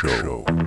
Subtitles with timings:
[0.00, 0.57] Show.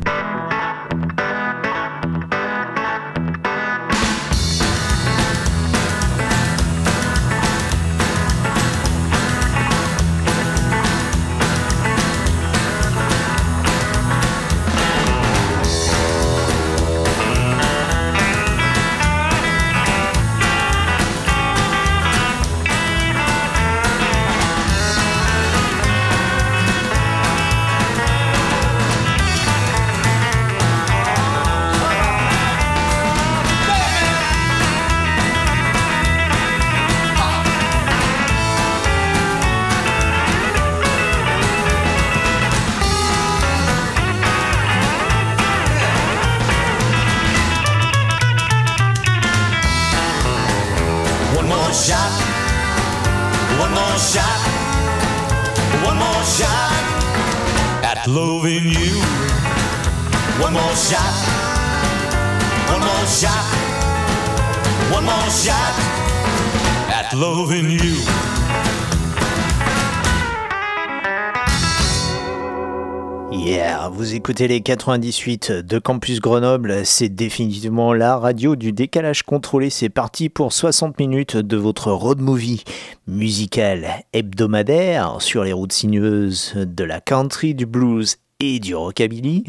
[74.32, 79.70] écoutez les 98 de Campus Grenoble, c'est définitivement la radio du décalage contrôlé.
[79.70, 82.64] C'est parti pour 60 minutes de votre road movie
[83.08, 89.44] musical hebdomadaire sur les routes sinueuses de la country, du blues et du rockabilly.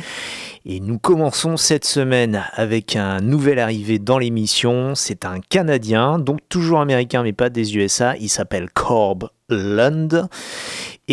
[0.66, 4.96] Et nous commençons cette semaine avec un nouvel arrivé dans l'émission.
[4.96, 8.17] C'est un Canadien, donc toujours américain mais pas des USA.
[8.17, 10.28] Il s'appelle Corb Lund.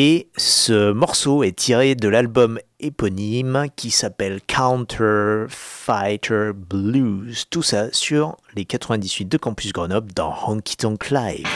[0.02, 7.44] Et ce morceau est tiré de l'album éponyme qui s'appelle Counter Fighter Blues.
[7.50, 11.48] Tout ça sur les 98 de Campus Grenoble dans Honky Tonk Live.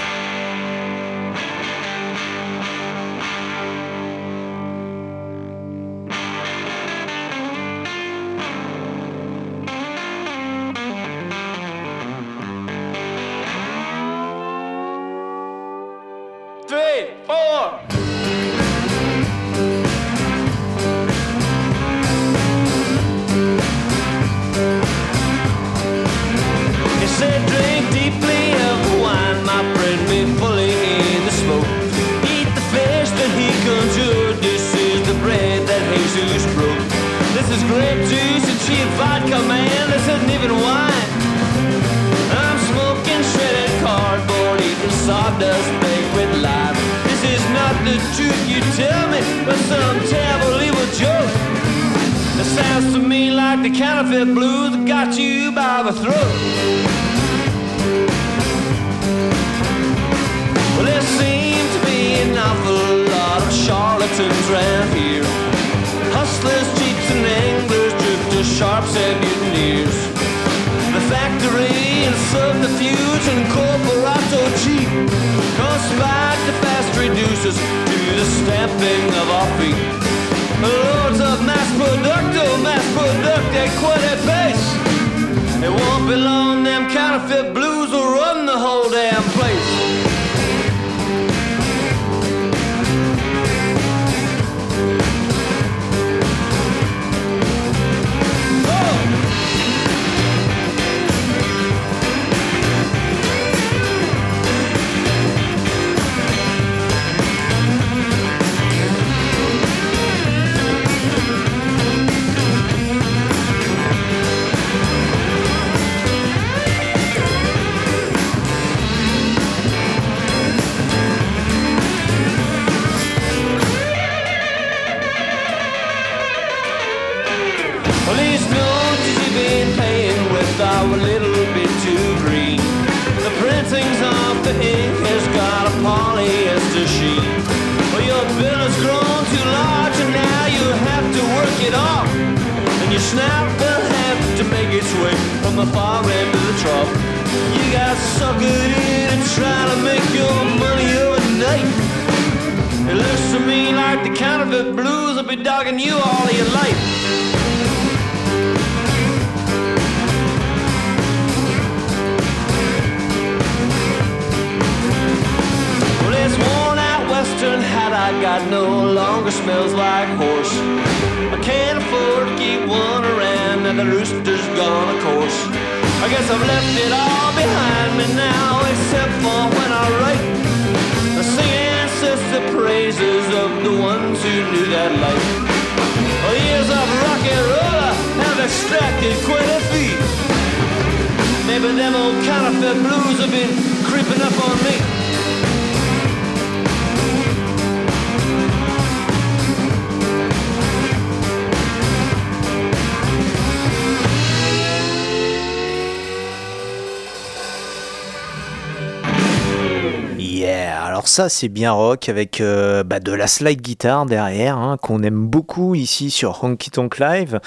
[210.94, 215.02] Alors ça c'est bien rock avec euh, bah, de la slide guitare derrière hein, qu'on
[215.02, 217.40] aime beaucoup ici sur Honky Tonk Live.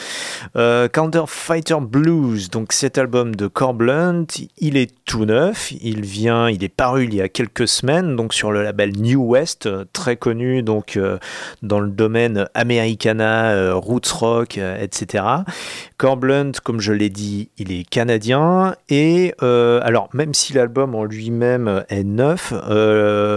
[0.57, 4.27] Euh, Counter Fighter Blues, donc cet album de Corblunt,
[4.59, 8.35] il est tout neuf, il vient, il est paru il y a quelques semaines donc
[8.35, 11.19] sur le label New West, très connu donc euh,
[11.63, 15.23] dans le domaine Americana, roots rock, etc.
[15.99, 21.85] Corblunt, comme je l'ai dit, il est canadien et alors même si l'album en lui-même
[21.89, 22.53] est neuf,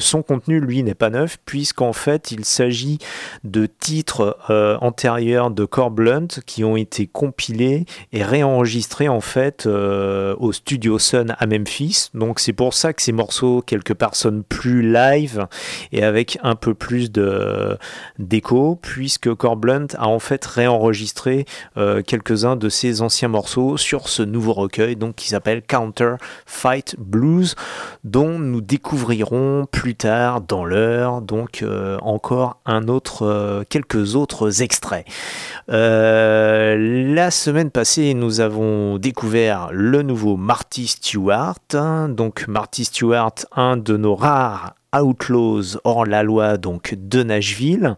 [0.00, 2.98] son contenu, lui, n'est pas neuf, puisqu'en fait, il s'agit
[3.44, 9.66] de titres euh, antérieurs de Core Blunt qui ont été compilés et réenregistrés en fait
[9.66, 12.10] euh, au Studio Sun à Memphis.
[12.14, 15.46] Donc c'est pour ça que ces morceaux, quelque part, sonnent plus live
[15.92, 17.76] et avec un peu plus de
[18.18, 21.44] d'écho, puisque Core Blunt a en fait réenregistré
[22.06, 26.14] quelques-uns de ses anciens morceaux sur ce nouveau recueil, donc qui s'appelle Counter
[26.46, 27.54] Fight Blues,
[28.04, 29.35] dont nous découvrirons
[29.70, 35.04] plus tard dans l'heure, donc euh, encore un autre, euh, quelques autres extraits.
[35.70, 36.76] Euh,
[37.14, 41.58] la semaine passée, nous avons découvert le nouveau Marty Stewart.
[42.08, 47.96] donc Marty Stewart, un de nos rares Outlaws hors la loi donc de Nashville,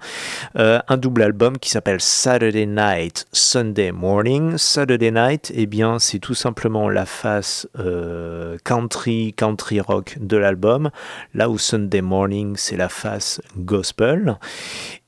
[0.56, 4.56] euh, un double album qui s'appelle Saturday Night, Sunday Morning.
[4.56, 10.90] Saturday Night, eh bien c'est tout simplement la face euh, country, country rock de l'album,
[11.34, 14.38] là où Sunday Morning c'est la face gospel.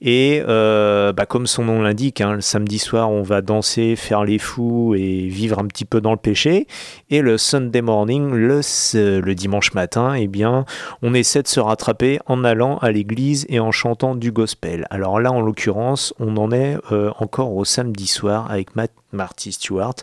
[0.01, 4.25] Et euh, bah, comme son nom l'indique, hein, le samedi soir on va danser, faire
[4.25, 6.67] les fous et vivre un petit peu dans le péché.
[7.11, 8.61] Et le Sunday morning, le,
[9.21, 10.65] le dimanche matin, eh bien
[11.03, 14.87] on essaie de se rattraper en allant à l'église et en chantant du gospel.
[14.91, 19.53] Alors là en l'occurrence on en est euh, encore au samedi soir avec Matt Marty
[19.53, 19.95] Stewart,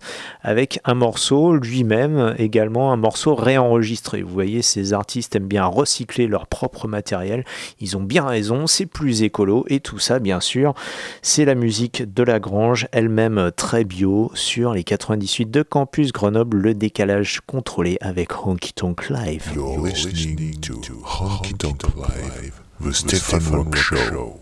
[0.41, 4.21] avec un morceau lui-même, également un morceau réenregistré.
[4.21, 7.43] Vous voyez, ces artistes aiment bien recycler leur propre matériel,
[7.79, 10.73] ils ont bien raison, c'est plus écolo, et tout ça, bien sûr,
[11.21, 16.57] c'est la musique de la Grange, elle-même très bio, sur les 98 de Campus Grenoble,
[16.57, 19.51] le décalage contrôlé avec Honky Tonk Live.
[19.53, 24.39] You're listening to Honky Tonk Live, the Stephen Rock Show.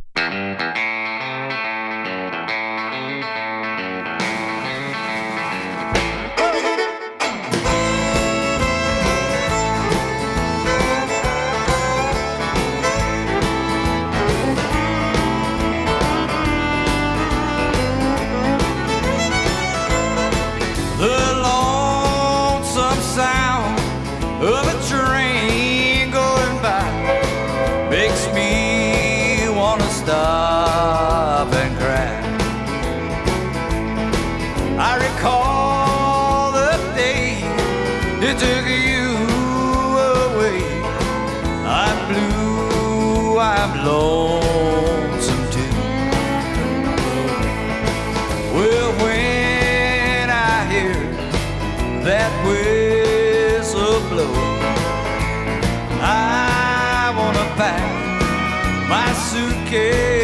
[59.66, 60.15] care.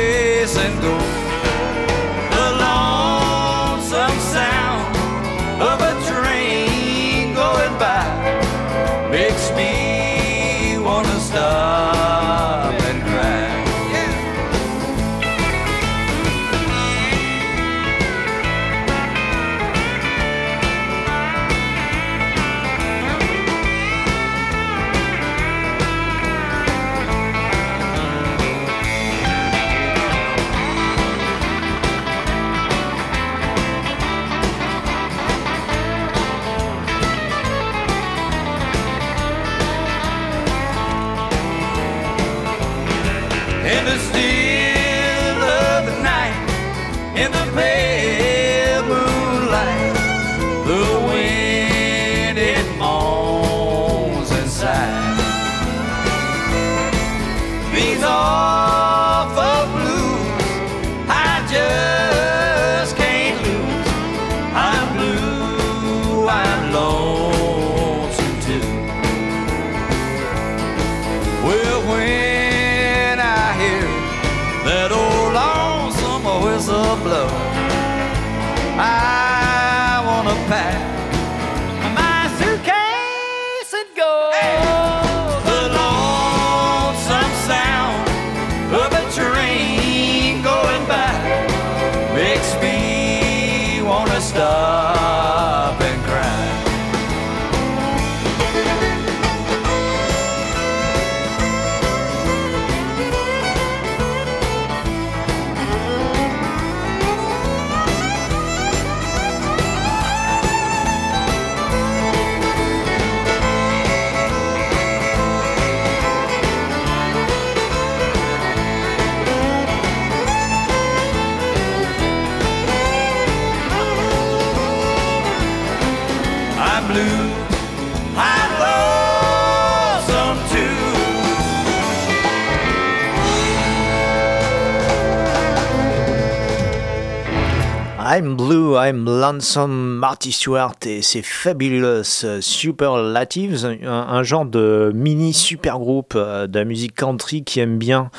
[138.03, 145.77] I'm Blue, I'm Lonesome, Marty Stewart et c'est Fabulous Superlatives, un, genre de mini super
[145.77, 148.09] groupe euh, de la musique country qui aime bien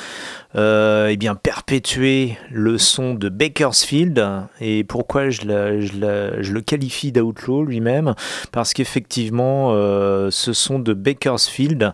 [0.55, 4.23] euh, eh bien, perpétuer le son de Bakersfield.
[4.61, 8.13] Et pourquoi je, le qualifie d'outlaw lui-même?
[8.51, 11.93] Parce qu'effectivement, euh, ce son de Bakersfield,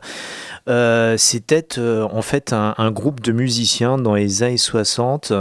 [0.68, 5.32] euh, c'était en fait un, groupe de musiciens dans les années 60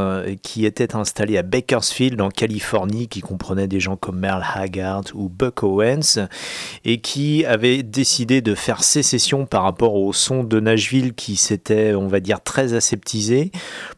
[0.42, 5.28] qui était installé à Bakersfield en Californie, qui comprenait des gens comme Merle Haggard ou
[5.28, 6.28] Buck Owens,
[6.84, 11.94] et qui avait décidé de faire sécession par rapport au son de Nashville qui s'était,
[11.94, 12.74] on va dire, très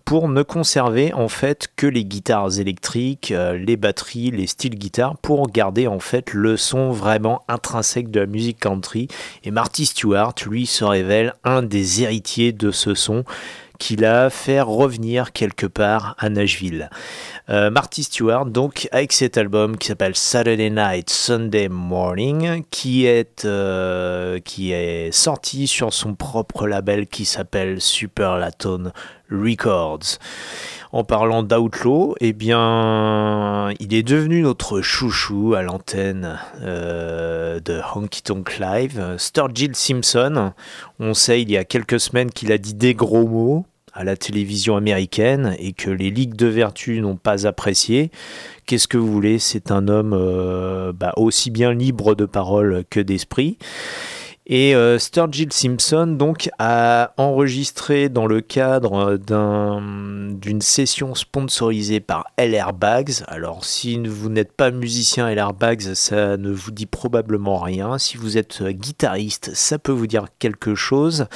[0.04, 5.16] pour ne conserver en fait que les guitares électriques, euh, les batteries, les styles guitares
[5.18, 9.08] pour garder en fait le son vraiment intrinsèque de la musique country.
[9.44, 13.24] Et Marty Stewart, lui, se révèle un des héritiers de ce son
[13.80, 16.90] qu'il a fait revenir quelque part à Nashville.
[17.48, 23.44] Euh, Marty Stewart, donc, avec cet album qui s'appelle Saturday Night, Sunday Morning, qui est,
[23.44, 28.92] euh, qui est sorti sur son propre label qui s'appelle Superlatone
[29.30, 30.18] Records.
[30.92, 38.24] En parlant d'Outlaw, eh bien, il est devenu notre chouchou à l'antenne euh, de Honky
[38.24, 39.14] Tonk Live.
[39.16, 40.52] Sturgill Simpson,
[40.98, 44.16] on sait il y a quelques semaines qu'il a dit des gros mots à la
[44.16, 48.10] télévision américaine et que les ligues de vertu n'ont pas apprécié.
[48.66, 49.38] Qu'est-ce que vous voulez?
[49.38, 53.58] C'est un homme euh, bah, aussi bien libre de parole que d'esprit.
[54.46, 62.72] Et euh, Sturgill Simpson donc a enregistré dans le cadre d'une session sponsorisée par LR
[62.72, 63.12] Bags.
[63.28, 67.98] Alors si vous n'êtes pas musicien LR Bags, ça ne vous dit probablement rien.
[67.98, 71.26] Si vous êtes guitariste, ça peut vous dire quelque chose.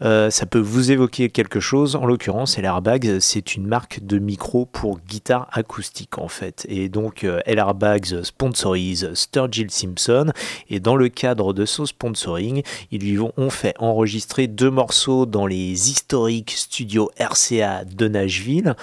[0.00, 1.96] Euh, ça peut vous évoquer quelque chose.
[1.96, 6.64] En l'occurrence, LR Bags, c'est une marque de micro pour guitare acoustique en fait.
[6.68, 10.32] Et donc euh, LR Bags sponsorise Sturgill Simpson.
[10.70, 12.62] Et dans le cadre de ce sponsoring, ils
[12.92, 18.74] lui ont fait enregistrer deux morceaux dans les historiques studios RCA de Nashville.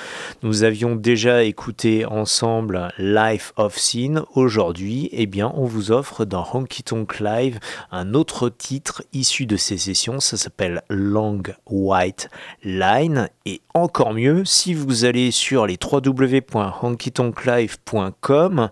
[0.41, 4.25] Nous avions déjà écouté ensemble Life of Sin.
[4.35, 7.59] Aujourd'hui, eh bien, on vous offre dans Honky Tonk Live
[7.91, 10.19] un autre titre issu de ces sessions.
[10.19, 12.29] Ça s'appelle Long White
[12.63, 13.29] Line.
[13.45, 18.69] Et encore mieux, si vous allez sur les www.honkytonklive.com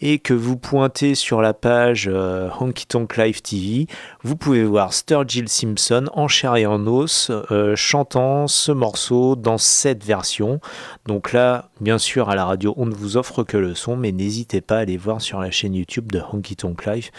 [0.00, 3.86] et que vous pointez sur la page euh, Honky Tonk Live TV,
[4.24, 9.58] vous pouvez voir Sturgill Simpson en chair et en os euh, chantant ce morceau dans
[9.58, 10.60] cette version.
[11.06, 14.12] Donc là, bien sûr, à la radio, on ne vous offre que le son, mais
[14.12, 17.10] n'hésitez pas à aller voir sur la chaîne YouTube de Honky Tonk Life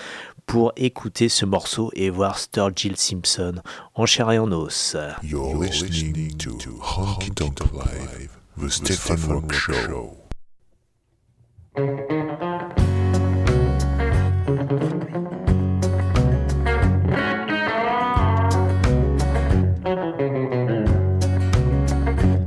[0.45, 3.55] pour écouter ce morceau et voir Sturgill Simpson
[3.95, 4.95] en chair et en os.
[5.23, 10.17] You're listening to Honky Tonk Live, the Stephen Rock Show.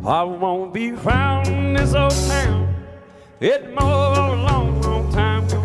[0.07, 2.73] I won't be found in this old town.
[3.41, 5.59] It's more a long, long time ago.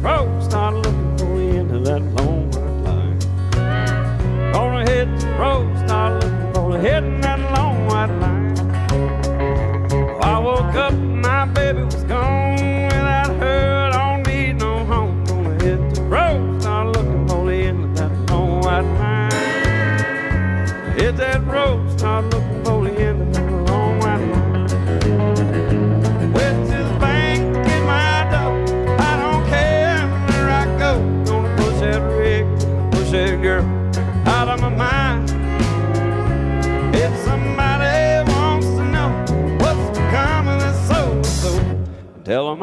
[0.00, 3.18] Road start looking for the end of that long white line.
[4.52, 8.56] Gonna hit the road, start looking for the head in that long white line.
[10.22, 12.52] I woke up, my baby was gone.
[12.52, 13.73] Without her,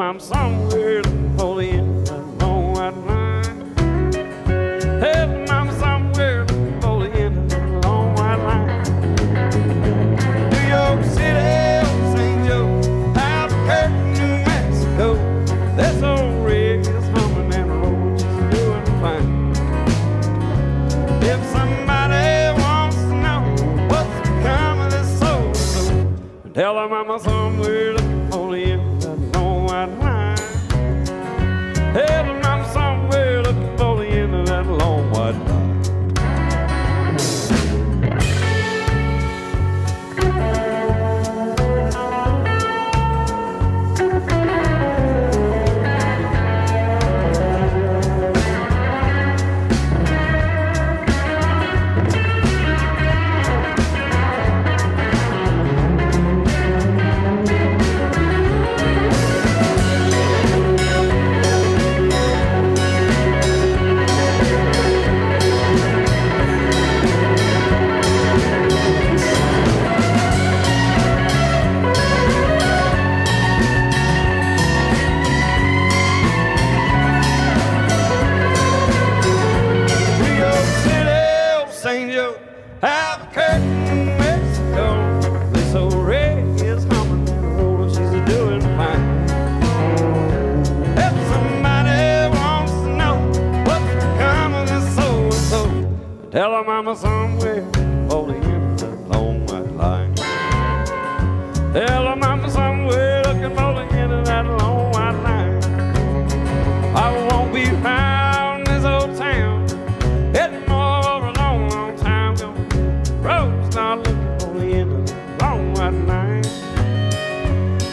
[0.00, 1.91] I'm somewhere in Napoleon.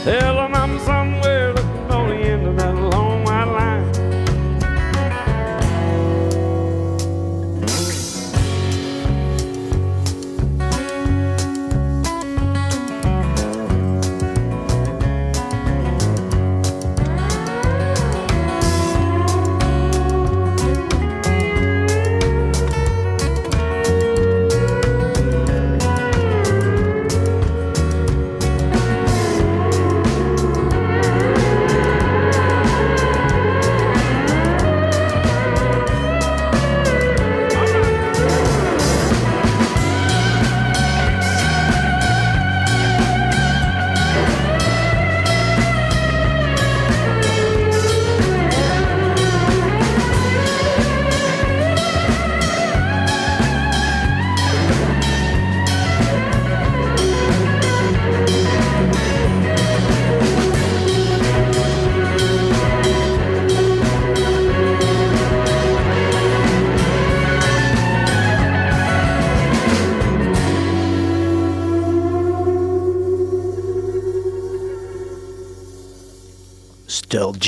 [0.09, 0.38] Hello.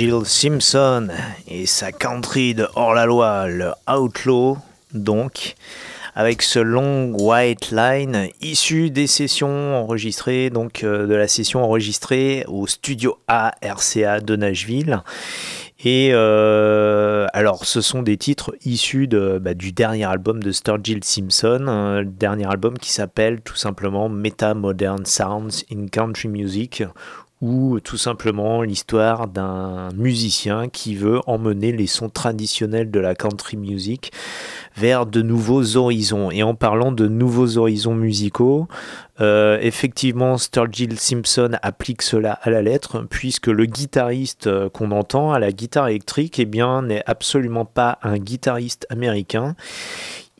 [0.01, 1.09] Sturgill Simpson
[1.47, 4.57] et sa country de hors-la-loi, le Outlaw,
[4.95, 5.53] donc,
[6.15, 12.43] avec ce long white line issu des sessions enregistrées, donc euh, de la session enregistrée
[12.47, 15.03] au studio A RCA de Nashville.
[15.85, 21.67] Et euh, alors, ce sont des titres issus bah, du dernier album de Sturgill Simpson,
[21.67, 26.83] un dernier album qui s'appelle tout simplement Meta Modern Sounds in Country Music,
[27.41, 33.57] ou tout simplement l'histoire d'un musicien qui veut emmener les sons traditionnels de la country
[33.57, 34.11] music
[34.75, 36.31] vers de nouveaux horizons.
[36.31, 38.67] Et en parlant de nouveaux horizons musicaux,
[39.19, 45.31] euh, effectivement, Sturgill Simpson applique cela à la lettre, puisque le guitariste euh, qu'on entend
[45.31, 49.55] à la guitare électrique, eh bien, n'est absolument pas un guitariste américain.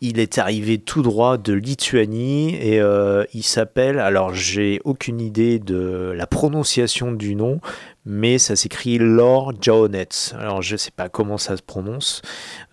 [0.04, 5.60] Il est arrivé tout droit de Lituanie et euh, il s'appelle, alors j'ai aucune idée
[5.60, 7.60] de la prononciation du nom,
[8.04, 9.96] mais ça s'écrit Lord Jones.
[10.34, 12.24] Alors je ne sais pas comment ça se prononce,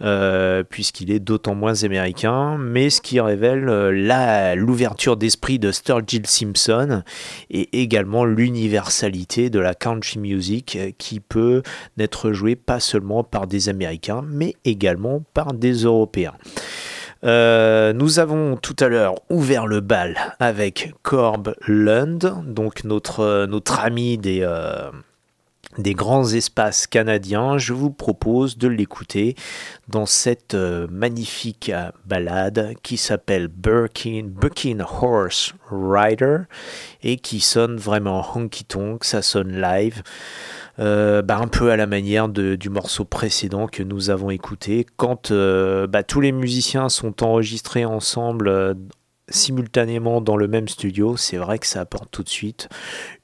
[0.00, 6.26] euh, puisqu'il est d'autant moins américain, mais ce qui révèle euh, l'ouverture d'esprit de Sturgill
[6.26, 7.02] Simpson
[7.50, 11.62] et également l'universalité de la country music qui peut
[11.98, 16.32] n'être jouée pas seulement par des Américains, mais également par des Européens.
[17.24, 23.60] Euh, nous avons tout à l'heure ouvert le bal avec Corb Lund, donc notre, euh,
[23.78, 24.90] ami des, euh,
[25.78, 27.58] des grands espaces canadiens.
[27.58, 29.34] Je vous propose de l'écouter
[29.88, 31.72] dans cette magnifique
[32.06, 36.38] balade qui s'appelle Birkin, Bucking Horse Rider
[37.02, 40.02] et qui sonne vraiment honky tonk, ça sonne live.
[40.80, 44.86] Euh, bah, un peu à la manière du morceau précédent que nous avons écouté.
[44.96, 48.74] Quand euh, bah, tous les musiciens sont enregistrés ensemble euh,
[49.28, 52.68] simultanément dans le même studio, c'est vrai que ça apporte tout de suite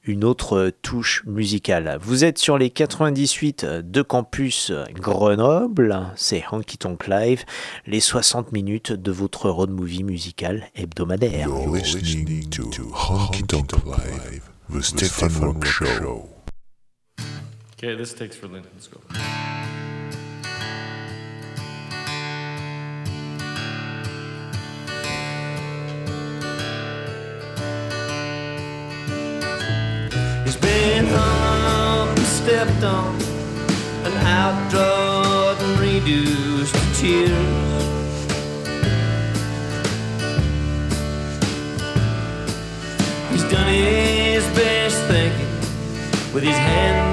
[0.03, 1.97] une autre touche musicale.
[2.01, 7.45] Vous êtes sur les 98 de Campus Grenoble, c'est Honky Tonk Live,
[7.87, 11.47] les 60 minutes de votre road movie musical hebdomadaire.
[11.47, 12.63] You're listening to
[12.93, 16.34] Honky Tonk Live, the Stefan Rock Show.
[17.77, 18.63] Okay, this takes for Lynn.
[18.73, 19.01] Let's go.
[30.45, 33.15] He's been hung and stepped on
[34.05, 37.29] and outdrawn and reduced to tears.
[43.31, 47.04] He's done his best thinking with his hand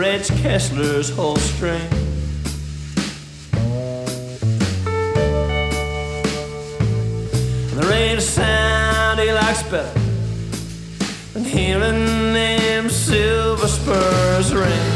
[0.00, 1.86] Reg Kessler's whole string.
[7.68, 10.00] And there ain't a sound he likes better
[11.34, 14.86] than hearing them silver spurs ring.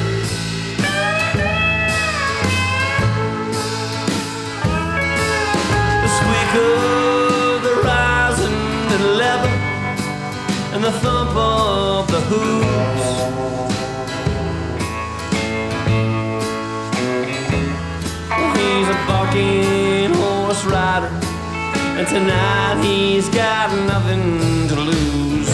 [6.01, 8.55] The squeak of the rising
[8.95, 9.55] and leather
[10.73, 13.13] and the thump of the hooves.
[19.35, 21.11] Bucking horse rider,
[21.99, 25.49] and tonight he's got nothing to lose.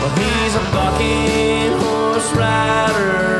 [0.00, 3.33] Well, he's a bucking horse rider,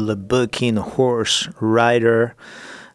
[0.00, 2.28] Le Bucking Horse Rider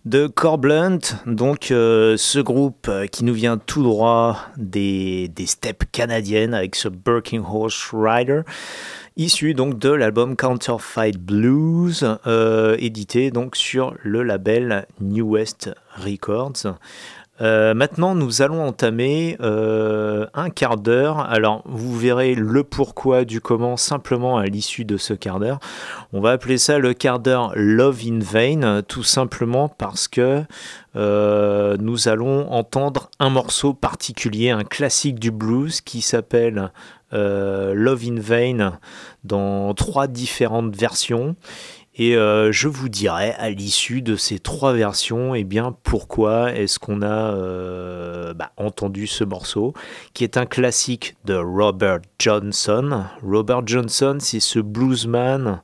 [0.06, 1.00] de Corblunt.
[1.26, 6.76] Donc, euh, ce groupe euh, qui nous vient tout droit des, des steppes canadiennes avec
[6.76, 8.42] ce Bucking Horse Rider.
[9.18, 16.76] Issu donc de l'album Counterfeit Blues, euh, édité donc sur le label New West Records.
[17.42, 21.20] Euh, maintenant, nous allons entamer euh, un quart d'heure.
[21.20, 25.60] Alors, vous verrez le pourquoi du comment simplement à l'issue de ce quart d'heure.
[26.14, 30.44] On va appeler ça le quart d'heure Love in Vain, tout simplement parce que
[30.96, 36.72] euh, nous allons entendre un morceau particulier, un classique du blues qui s'appelle
[37.12, 38.78] Love in Vain
[39.24, 41.38] dans trois différentes versions.
[41.98, 46.78] Et euh, je vous dirai à l'issue de ces trois versions, eh bien pourquoi est-ce
[46.78, 49.74] qu'on a euh, bah, entendu ce morceau,
[50.14, 53.06] qui est un classique de Robert Johnson.
[53.24, 55.62] Robert Johnson, c'est ce bluesman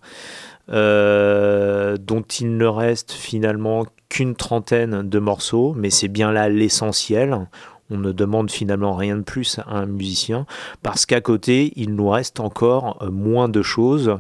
[0.70, 7.48] euh, dont il ne reste finalement qu'une trentaine de morceaux, mais c'est bien là l'essentiel.
[7.92, 10.46] On ne demande finalement rien de plus à un musicien
[10.82, 14.18] parce qu'à côté, il nous reste encore euh, moins de choses.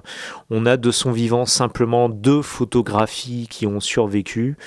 [0.50, 4.58] On a de son vivant simplement deux photographies qui ont survécu.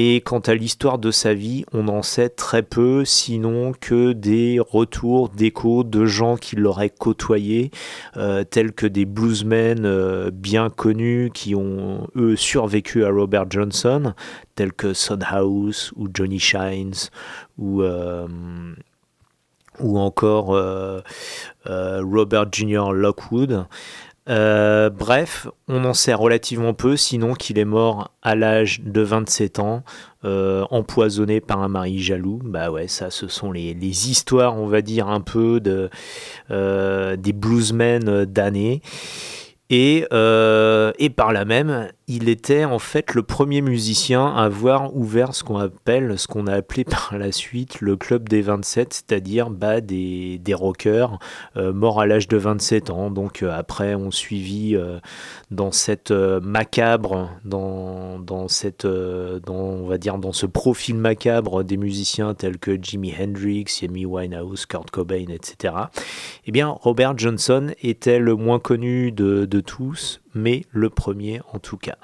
[0.00, 4.60] Et quant à l'histoire de sa vie, on en sait très peu, sinon que des
[4.60, 7.72] retours d'échos de gens qui l'auraient côtoyé,
[8.16, 14.14] euh, tels que des bluesmen euh, bien connus qui ont, eux, survécu à Robert Johnson,
[14.54, 17.10] tels que Son House ou Johnny Shines
[17.58, 18.28] ou, euh,
[19.80, 20.56] ou encore
[21.66, 22.92] Robert Jr.
[22.92, 23.66] Lockwood.
[24.28, 29.58] Euh, bref, on en sait relativement peu, sinon qu'il est mort à l'âge de 27
[29.58, 29.82] ans,
[30.24, 32.40] euh, empoisonné par un mari jaloux.
[32.44, 33.72] Bah ouais, ça, ce sont les,
[34.10, 35.90] histoires, on va dire, un peu de,
[36.50, 38.82] euh, des bluesmen d'années.
[39.70, 45.34] Et, et par là même, il était en fait le premier musicien à avoir ouvert
[45.34, 49.50] ce qu'on appelle, ce qu'on a appelé par la suite le club des 27, c'est-à-dire
[49.50, 51.18] bah, des, rockers
[51.56, 53.10] euh, morts à l'âge de 27 ans.
[53.10, 54.98] Donc euh, après, on suivit euh,
[55.50, 58.18] dans cette macabre, dans,
[59.48, 64.64] on va dire dans ce profil macabre des musiciens tels que Jimi Hendrix, Amy Winehouse,
[64.64, 65.74] Kurt Cobain, etc.
[66.46, 71.76] Eh bien, Robert Johnson était le moins connu de tous, mais le premier en tout
[71.76, 71.96] cas.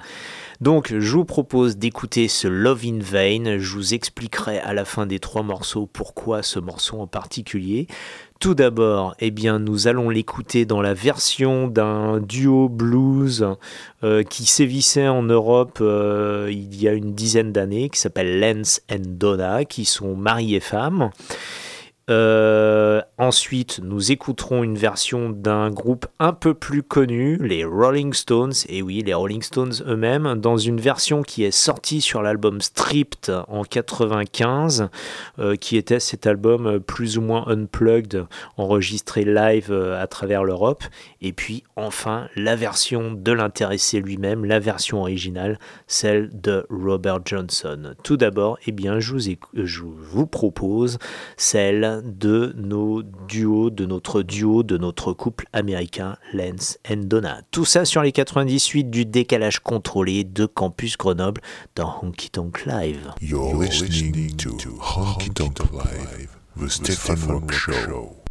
[0.61, 3.59] Donc, je vous propose d'écouter ce Love in Vain.
[3.59, 7.89] Je vous expliquerai à la fin des trois morceaux pourquoi ce morceau en particulier.
[8.41, 13.47] Tout d'abord, eh bien, nous allons l'écouter dans la version d'un duo blues
[14.03, 18.83] euh, qui sévissait en Europe euh, il y a une dizaine d'années, qui s'appelle Lance
[18.91, 21.11] and Donna, qui sont mari et femme.
[22.11, 28.53] Euh, ensuite, nous écouterons une version d'un groupe un peu plus connu, les Rolling Stones,
[28.69, 33.33] et oui, les Rolling Stones eux-mêmes, dans une version qui est sortie sur l'album Stripped
[33.49, 34.91] en 95,
[35.39, 38.27] euh, qui était cet album plus ou moins unplugged,
[38.59, 40.85] enregistré live euh, à travers l'Europe.
[41.23, 47.95] Et puis, enfin, la version de l'intéressé lui-même, la version originale, celle de Robert Johnson.
[48.03, 50.99] Tout d'abord, eh bien, je vous propose
[51.39, 57.43] celle de nos duos, de notre duo, de notre couple américain Lance and Donna.
[57.51, 61.41] Tout ça sur les 98 du décalage contrôlé de Campus Grenoble
[61.77, 63.13] dans Honky Tonk Live.
[63.21, 68.24] You're listening to Honky Tonk Live, the Stefan Rock Show.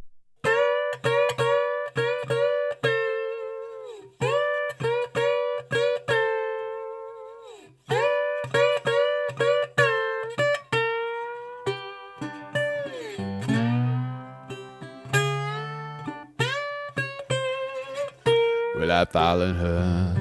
[19.04, 20.16] I followed her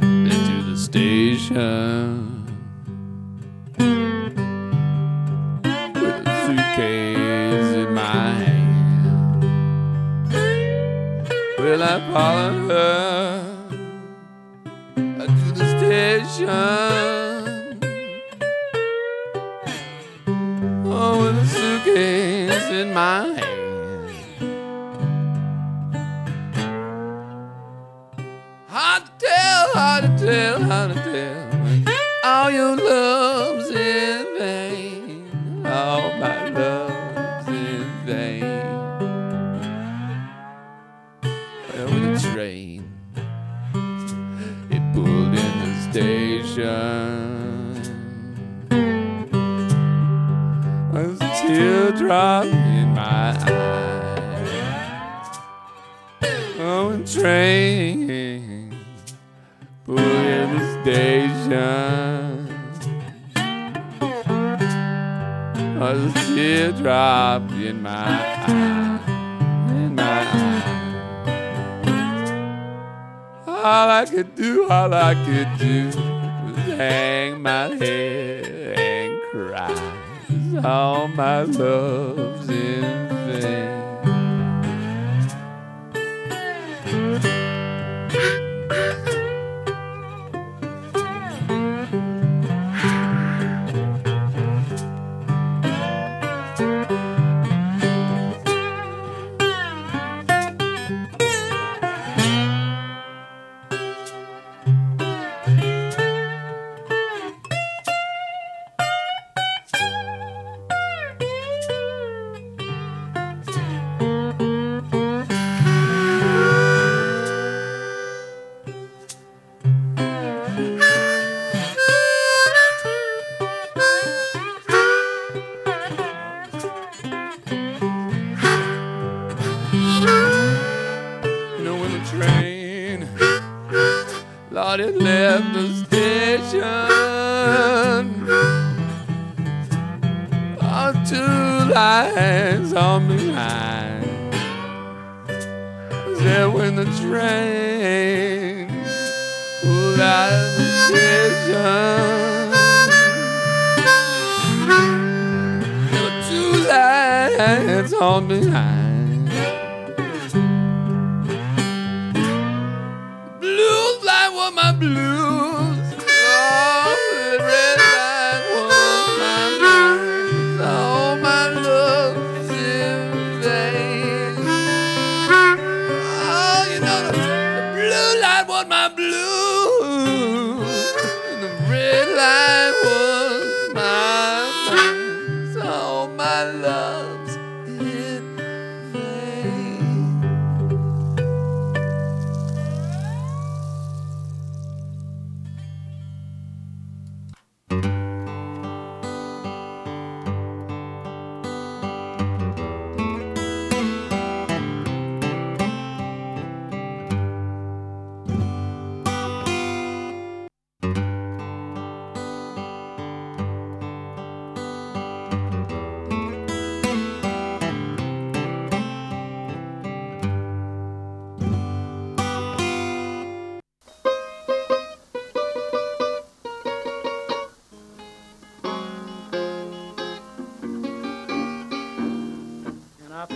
[0.00, 2.46] into the station
[5.94, 9.44] with a suitcase in my hand.
[11.58, 12.63] Well, I followed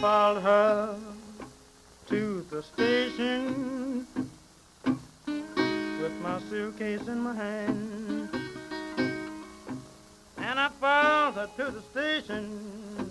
[0.00, 0.96] followed her
[2.06, 4.06] to the station
[4.84, 8.28] with my suitcase in my hand.
[10.37, 13.11] And I followed her to the station,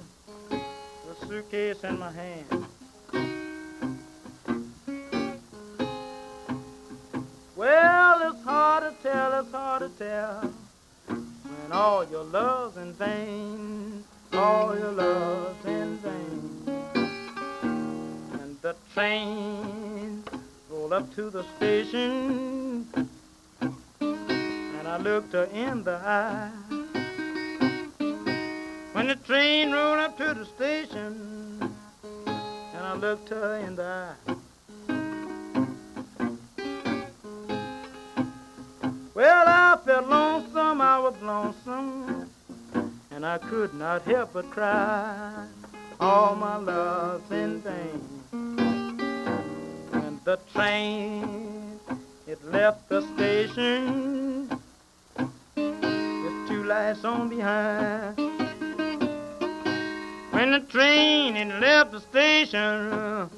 [0.49, 2.26] the suitcase in my hand.
[21.29, 22.87] The station,
[23.99, 26.51] and I looked her in the eye.
[28.93, 31.59] When the train rolled up to the station,
[32.15, 34.35] and I looked her in the eye.
[39.13, 42.29] Well, I felt lonesome, I was lonesome,
[43.11, 45.45] and I could not help but cry.
[45.99, 47.56] All my love's in
[50.57, 51.79] Train,
[52.25, 54.49] it left the station
[55.15, 58.17] with two lights on behind.
[60.31, 63.29] When the train, it left the station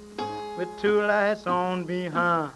[0.58, 2.54] with two lights on behind.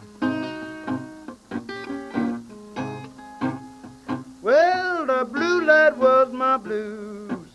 [4.42, 7.50] Well, the blue light was my blues,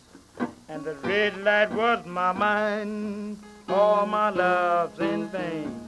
[0.69, 3.39] and the red light was my mind.
[3.67, 5.88] All my love's in vain.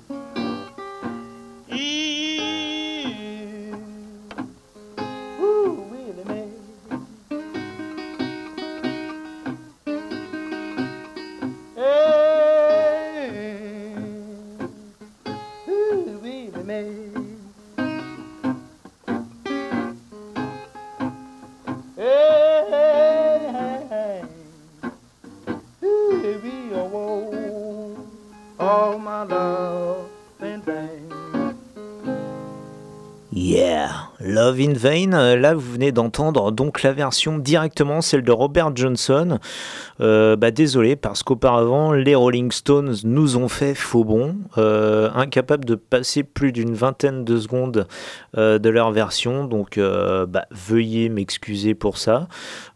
[34.81, 35.13] Vain.
[35.13, 39.39] Euh, Là, vous venez d'entendre donc la version directement, celle de Robert Johnson.
[40.01, 45.65] Euh, bah, désolé, parce qu'auparavant, les Rolling Stones nous ont fait faux bon, euh, incapables
[45.67, 47.87] de passer plus d'une vingtaine de secondes
[48.37, 49.45] de leur version.
[49.45, 52.29] Donc, bah, veuillez m'excuser pour ça.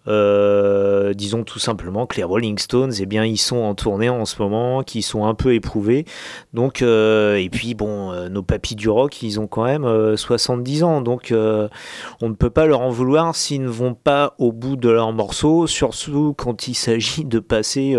[0.06, 4.24] Euh, disons tout simplement que les Rolling Stones, eh bien, ils sont en tournée en
[4.24, 6.04] ce moment, qui sont un peu éprouvés.
[6.52, 10.16] Donc, euh, et puis bon, euh, nos papis du rock, ils ont quand même euh,
[10.16, 14.52] 70 ans, donc on ne peut pas leur en vouloir s'ils ne vont pas au
[14.52, 17.96] bout de leur morceau, surtout quand il s'agit de passer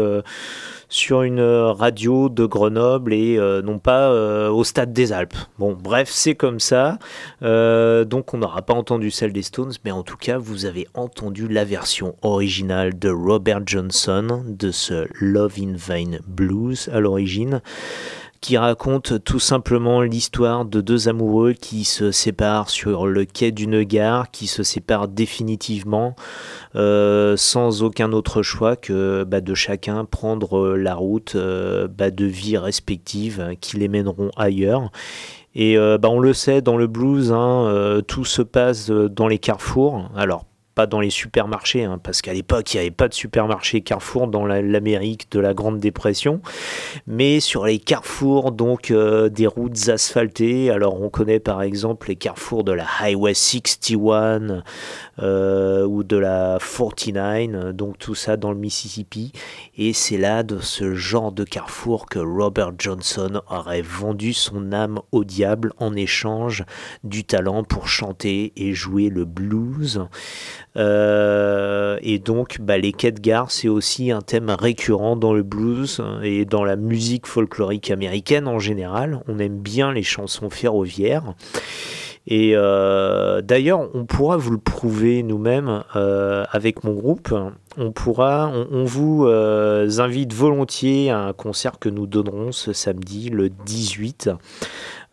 [0.96, 5.36] sur une euh, radio de Grenoble et euh, non pas euh, au stade des Alpes.
[5.60, 6.98] Bon, bref, c'est comme ça.
[7.41, 11.48] Donc on n'aura pas entendu celle des Stones, mais en tout cas, vous avez entendu
[11.48, 17.62] la version originale de Robert Johnson de ce Love in Vain Blues à l'origine
[18.46, 23.82] qui raconte tout simplement l'histoire de deux amoureux qui se séparent sur le quai d'une
[23.82, 26.16] gare, qui se séparent définitivement,
[26.76, 32.26] euh, sans aucun autre choix que bah, de chacun prendre la route euh, bah, de
[32.26, 34.91] vie respective hein, qui les mèneront ailleurs.
[35.56, 39.39] Et euh, bah, on le sait, dans le blues, hein, tout se passe dans les
[39.39, 40.12] carrefours.
[40.16, 40.46] Alors,
[40.76, 44.28] pas dans les supermarchés, hein, parce qu'à l'époque, il n'y avait pas de supermarché Carrefour
[44.28, 46.42] dans la- l'Amérique de la Grande Dépression,
[47.08, 50.70] mais sur les carrefours, donc euh, des routes asphaltées.
[50.70, 54.64] Alors, on connaît par exemple les carrefours de la Highway 61
[55.20, 59.32] euh, ou de la 49, donc tout ça dans le Mississippi.
[59.78, 65.00] Et c'est là, de ce genre de carrefour, que Robert Johnson aurait vendu son âme
[65.12, 66.66] au diable en échange
[67.04, 70.02] du talent pour chanter et jouer le blues.
[70.78, 75.44] Euh, et donc, bah, les quais de gare, c'est aussi un thème récurrent dans le
[75.44, 79.22] blues et dans la musique folklorique américaine en général.
[79.28, 81.34] On aime bien les chansons ferroviaires.
[82.28, 87.34] Et euh, d'ailleurs, on pourra vous le prouver nous-mêmes euh, avec mon groupe.
[87.78, 93.50] On pourra, on, vous invite volontiers à un concert que nous donnerons ce samedi, le
[93.50, 94.32] 18.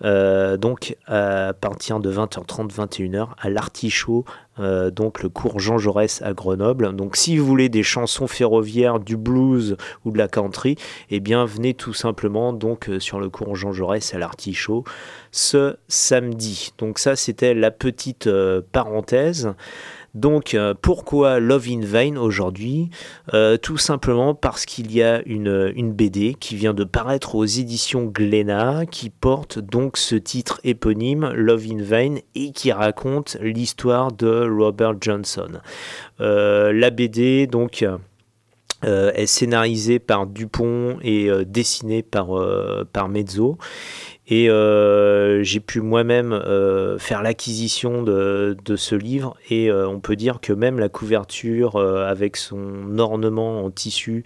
[0.04, 4.24] Euh, donc à partir de 20h30, 21h à l'Artichaut,
[4.58, 6.94] euh, donc le cours Jean Jaurès à Grenoble.
[6.94, 10.76] Donc si vous voulez des chansons ferroviaires, du blues ou de la country,
[11.10, 14.84] eh bien venez tout simplement donc euh, sur le cours Jean Jaurès à l'Artichaut
[15.30, 16.72] ce samedi.
[16.78, 18.28] Donc ça c'était la petite
[18.72, 19.54] parenthèse.
[20.14, 22.90] Donc euh, pourquoi Love in Vain aujourd'hui
[23.32, 28.04] Euh, Tout simplement parce qu'il y a une, BD qui vient de paraître aux éditions
[28.04, 34.48] Glénat qui porte donc ce titre éponyme Love in Vain et qui raconte l'histoire de
[34.48, 35.60] Robert Johnson.
[36.20, 37.84] Euh, la BD donc
[38.82, 43.56] est scénarisée par Dupont et dessinée par Mezzo.
[44.34, 49.36] Et euh, j'ai pu moi-même euh, faire l'acquisition de, ce livre.
[49.50, 54.24] Et euh, on peut dire que même la couverture avec son ornement en tissu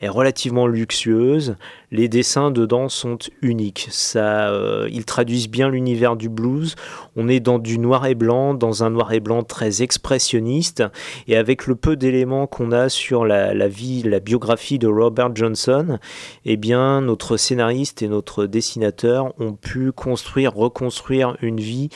[0.00, 1.56] est relativement luxueuse.
[1.90, 3.86] Les dessins dedans sont uniques.
[3.90, 6.74] Ça, euh, ils traduisent bien l'univers du blues.
[7.16, 10.82] On est dans du noir et blanc, dans un noir et blanc très expressionniste.
[11.28, 15.34] Et avec le peu d'éléments qu'on a sur la, la vie, la biographie de Robert
[15.34, 15.98] Johnson,
[16.44, 21.88] eh bien, notre scénariste et notre dessinateur ont pu construire, reconstruire une vie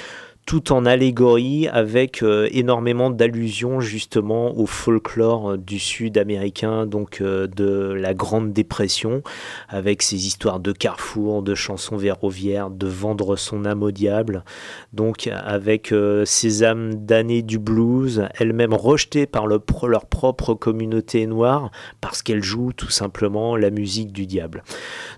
[0.46, 7.20] tout en allégorie avec euh, énormément d'allusions justement au folklore euh, du sud américain, donc
[7.20, 9.22] euh, de la Grande Dépression,
[9.68, 14.44] avec ses histoires de carrefour, de chansons ferroviaires, de vendre son âme au diable,
[14.92, 19.62] donc avec euh, ces âmes damnées du blues, elles-mêmes rejetées par leur
[20.06, 21.70] propre communauté noire,
[22.00, 24.62] parce qu'elles jouent tout simplement la musique du diable.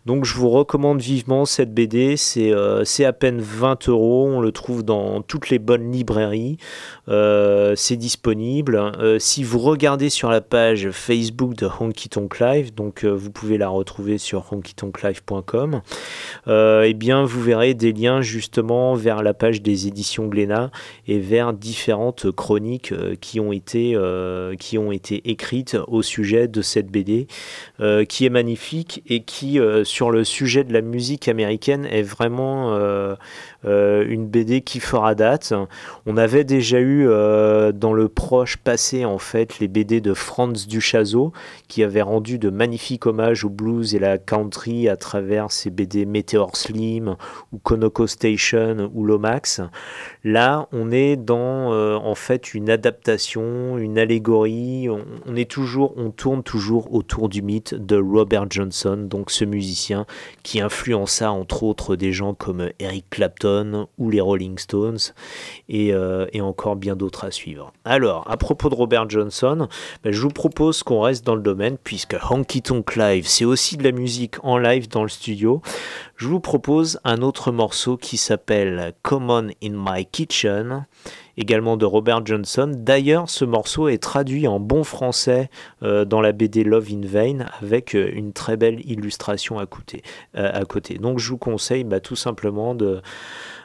[0.05, 4.83] Donc je vous recommande vivement cette BD, c'est à peine 20 euros, on le trouve
[4.83, 6.59] dans toutes les bonnes librairies,
[7.09, 8.77] Euh, c'est disponible.
[8.77, 13.31] Euh, si vous regardez sur la page Facebook de Honky Tonk Live, donc euh, vous
[13.31, 15.83] pouvez la retrouver sur honkytonklive.com,
[16.47, 20.71] eh bien vous verrez des liens justement vers la page des éditions Glénat
[21.07, 23.97] et vers différentes chroniques qui ont été
[24.59, 27.27] qui ont été écrites au sujet de cette BD
[28.09, 32.77] qui est magnifique et qui sur le sujet de la musique américaine est vraiment
[33.65, 35.55] une BD qui fera date.
[36.07, 40.67] On avait déjà eu euh, dans le proche passé en fait les BD de Franz
[40.67, 41.33] Duchazo
[41.69, 46.07] qui avait rendu de magnifiques hommages au blues et la country à travers ses BD
[46.07, 47.17] Meteor Slim
[47.53, 49.61] ou Konoko Station ou Lomax.
[50.25, 54.89] Là, on est dans euh, en fait une adaptation, une allégorie.
[54.89, 59.45] On, on est toujours, on tourne toujours autour du mythe de Robert Johnson, donc ce
[59.45, 60.07] musicien
[60.43, 63.52] qui influença entre autres des gens comme Eric Clapton
[63.99, 64.99] ou les Rolling Stones
[65.69, 67.73] et, euh, et encore bien d'autres à suivre.
[67.85, 69.69] Alors, à propos de Robert Johnson,
[70.03, 73.77] ben, je vous propose qu'on reste dans le domaine puisque Honky Tonk Live, c'est aussi
[73.77, 75.63] de la musique en live dans le studio.
[76.17, 80.87] Je vous propose un autre morceau qui s'appelle Common in My Kitchen,
[81.37, 82.73] également de Robert Johnson.
[82.75, 85.51] D'ailleurs, ce morceau est traduit en bon français
[85.83, 90.03] euh, dans la BD Love in Vain avec euh, une très belle illustration à côté.
[90.37, 90.53] euh.
[91.01, 93.01] Donc, je vous conseille bah, tout simplement de,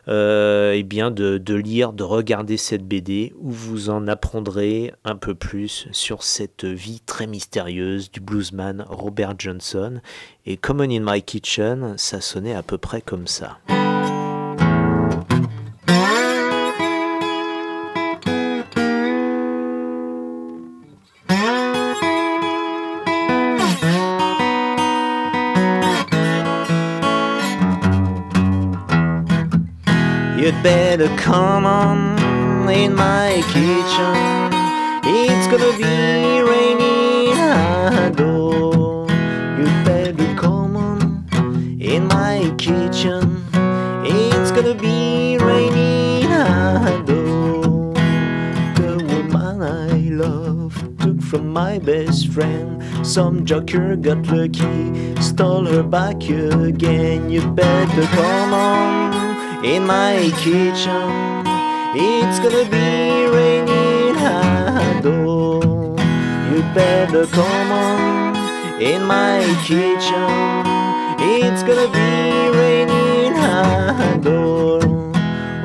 [0.07, 5.35] eh bien de, de lire, de regarder cette BD où vous en apprendrez un peu
[5.35, 9.99] plus sur cette vie très mystérieuse du bluesman Robert Johnson.
[10.45, 13.57] Et Common in My Kitchen, ça sonnait à peu près comme ça.
[30.63, 34.15] Better come on in my kitchen.
[35.03, 39.07] It's gonna be raining outdoor.
[39.57, 41.27] You'd better come on
[41.79, 43.43] in my kitchen.
[44.03, 47.93] It's gonna be raining outdoor.
[48.75, 52.83] The woman I love took from my best friend.
[53.05, 57.29] Some joker got lucky, stole her back again.
[57.29, 61.45] You better come on in my kitchen.
[61.95, 65.63] It's gonna be raining outdoor.
[66.51, 70.29] You better come on in my kitchen.
[71.19, 74.79] It's gonna be raining outdoor.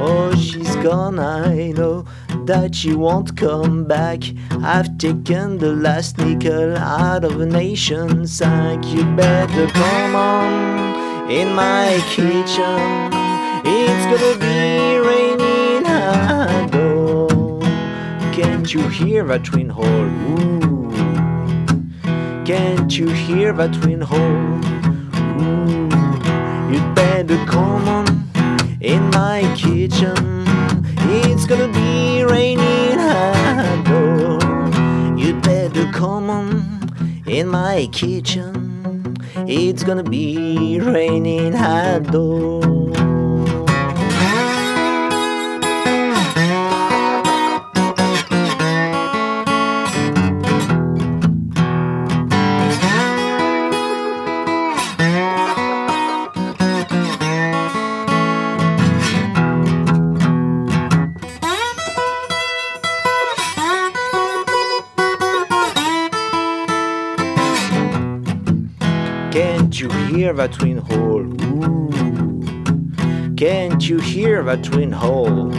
[0.01, 2.05] Oh, she's gone, I know.
[2.45, 4.21] that she won't come back.
[4.63, 8.85] I've taken the last nickel out of a nation sack.
[8.87, 13.22] You better come on in my kitchen.
[13.65, 16.75] It's gonna be raining hard.
[16.75, 17.61] Oh,
[18.33, 19.87] can't you hear that twin hole?
[19.87, 20.91] Ooh.
[22.45, 24.19] Can't you hear that twin hole?
[25.41, 25.89] Ooh.
[26.73, 28.07] You'd better come on
[28.81, 30.45] in my kitchen.
[31.25, 33.87] It's gonna be raining hard.
[33.89, 36.91] Oh, you'd better come on
[37.27, 39.17] in my kitchen.
[39.47, 42.13] It's gonna be raining hard.
[42.13, 42.82] Oh.
[70.33, 71.27] Hear that twin hole?
[73.37, 75.53] Can't you hear that twin hole?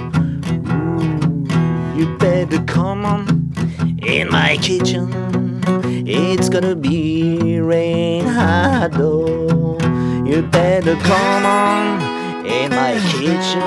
[1.95, 3.53] You better come on
[4.01, 5.61] in my kitchen.
[6.07, 8.93] It's gonna be rain hard.
[8.95, 9.78] Oh.
[10.26, 13.61] You better come on in my kitchen.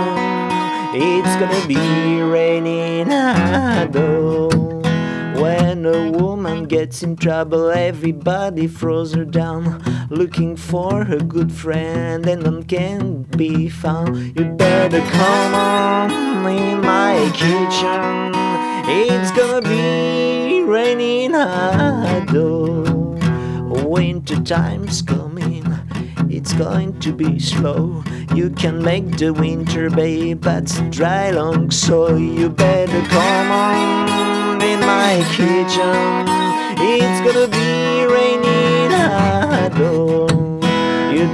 [0.92, 3.94] It's gonna be raining hard.
[5.40, 12.26] When a woman gets in trouble, everybody throws her down, looking for her good friend,
[12.26, 14.16] and none can be found.
[14.38, 18.32] You better come on in my kitchen.
[18.88, 22.30] It's gonna be raining hard.
[22.34, 25.64] Oh, winter time's coming.
[26.28, 28.02] It's going to be slow.
[28.34, 34.80] You can make the winter, babe, but dry long, so you better come on in
[34.80, 36.26] my kitchen.
[36.78, 38.35] It's gonna be raining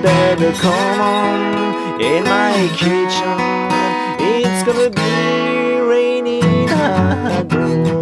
[0.03, 3.38] better come on in my kitchen.
[4.18, 8.01] It's gonna be raining hard.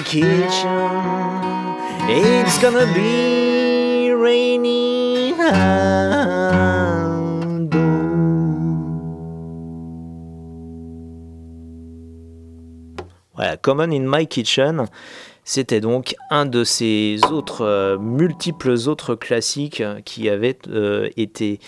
[0.00, 1.78] Kitchen.
[2.08, 5.34] It's gonna be raining.
[13.34, 14.86] Voilà, Common in My Kitchen,
[15.44, 21.60] c'était donc un de ces autres, euh, multiples autres classiques qui avaient euh, été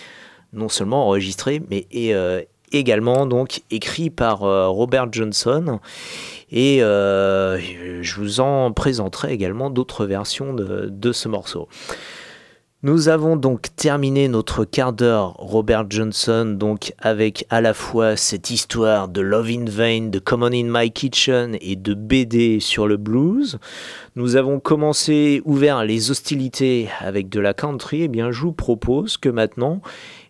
[0.53, 2.41] non seulement enregistrés, mais et, euh,
[2.71, 5.79] également donc écrits par euh, Robert Johnson.
[6.51, 7.57] Et euh,
[8.01, 11.67] je vous en présenterai également d'autres versions de, ce morceau.
[12.83, 18.49] Nous avons donc terminé notre quart d'heure Robert Johnson donc avec à la fois cette
[18.49, 22.97] histoire de Love in Vain, de Common in My Kitchen et de BD sur le
[22.97, 23.59] blues.
[24.15, 28.01] Nous avons commencé ouvert les hostilités avec de la country.
[28.01, 29.81] Et bien, je vous propose que maintenant,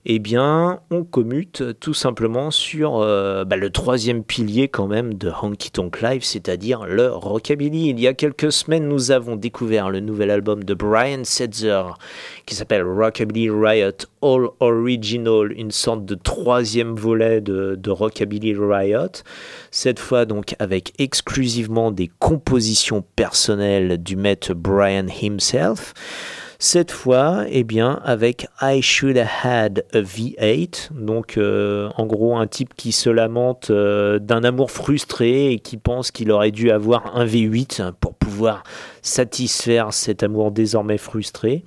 [0.05, 5.31] eh bien, on commute tout simplement sur euh, bah, le troisième pilier quand même de
[5.41, 7.89] Honky Tonk Live, c'est-à-dire le rockabilly.
[7.89, 11.83] Il y a quelques semaines, nous avons découvert le nouvel album de Brian Setzer
[12.47, 19.21] qui s'appelle Rockabilly Riot All Original, une sorte de troisième volet de, Rockabilly Riot.
[19.69, 25.93] Cette fois donc avec exclusivement des compositions personnelles du maître Brian himself.
[26.63, 32.37] Cette fois, eh bien, avec I Should Have Had a V8, donc euh, en gros
[32.37, 36.69] un type qui se lamente euh, d'un amour frustré et qui pense qu'il aurait dû
[36.69, 38.61] avoir un V8 pour pouvoir
[39.01, 41.63] satisfaire cet amour désormais frustré.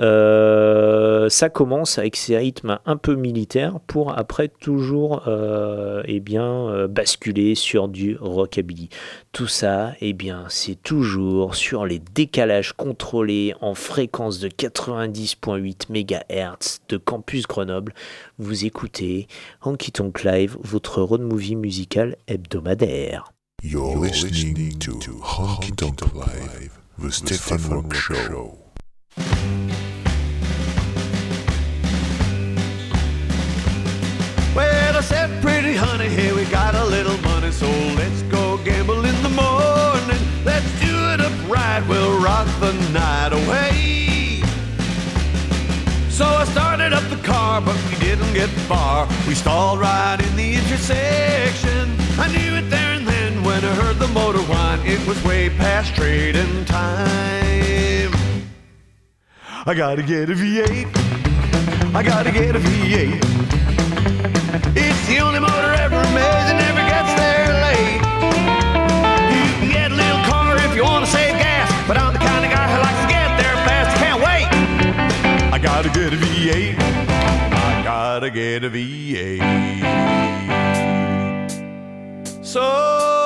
[0.00, 6.68] Euh, ça commence avec ces rythmes un peu militaires pour après toujours euh, eh bien,
[6.68, 8.88] euh, basculer sur du rockabilly.
[9.32, 16.80] Tout ça, eh bien, c'est toujours sur les décalages contrôlés en fréquence de 90.8 MHz
[16.88, 17.94] de Campus Grenoble.
[18.38, 19.26] Vous écoutez
[19.62, 23.32] Honky Tonk Live, votre road movie musical hebdomadaire.
[23.60, 28.56] You're listening to Honky Tonk Live, the Stefan Rock Show.
[34.54, 37.50] Well, I said, pretty honey, here we got a little money.
[37.50, 40.22] so let's go gamble in the morning.
[40.44, 44.40] Let's do it upright, we'll rock the night away.
[46.10, 49.08] So I started up the car, but we didn't get far.
[49.26, 51.96] We stalled right in the intersection.
[52.20, 52.87] I knew it there then
[53.60, 54.78] when I heard the motor whine.
[54.86, 58.12] It was way past trading time.
[59.66, 60.86] I gotta get a V8.
[61.92, 63.18] I gotta get a V8.
[64.76, 68.00] It's the only motor ever made that never gets there late.
[69.34, 72.20] You can get a little car if you want to save gas, but I'm the
[72.20, 73.90] kind of guy who likes to get there fast.
[73.90, 74.46] I Can't wait.
[75.52, 76.78] I gotta get a V8.
[76.78, 79.42] I gotta get a V8.
[82.44, 83.17] So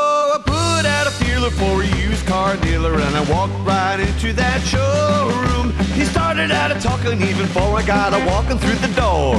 [1.42, 5.72] a for a used car dealer and I walked right into that showroom.
[5.94, 9.36] He started out a talking even before I got a walking through the door.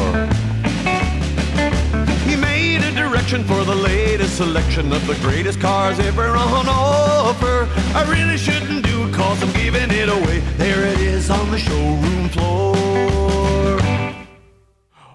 [2.28, 7.70] He made a direction for the latest selection of the greatest cars ever on offer.
[7.95, 10.39] I really shouldn't do it cause I'm giving it away.
[10.58, 12.76] There it is on the showroom floor.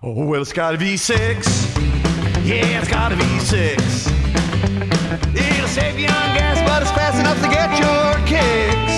[0.03, 2.47] Oh, well, it's got a V6.
[2.47, 4.18] Yeah, it's gotta be six.
[5.35, 8.95] It'll save you on gas, but it's fast enough to get your kicks.